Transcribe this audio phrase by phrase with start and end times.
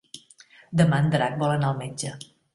[0.81, 2.17] Demà en Drac vol anar al metge.